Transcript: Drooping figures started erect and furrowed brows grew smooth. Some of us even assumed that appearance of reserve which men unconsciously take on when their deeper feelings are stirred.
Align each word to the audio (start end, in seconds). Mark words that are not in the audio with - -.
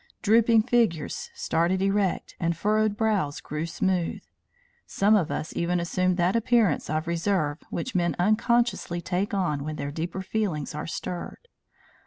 Drooping 0.23 0.63
figures 0.63 1.29
started 1.35 1.79
erect 1.79 2.35
and 2.39 2.57
furrowed 2.57 2.97
brows 2.97 3.39
grew 3.39 3.67
smooth. 3.67 4.23
Some 4.87 5.15
of 5.15 5.29
us 5.29 5.55
even 5.55 5.79
assumed 5.79 6.17
that 6.17 6.35
appearance 6.35 6.89
of 6.89 7.05
reserve 7.05 7.59
which 7.69 7.93
men 7.93 8.15
unconsciously 8.17 8.99
take 8.99 9.35
on 9.35 9.63
when 9.63 9.75
their 9.75 9.91
deeper 9.91 10.23
feelings 10.23 10.73
are 10.73 10.87
stirred. 10.87 11.47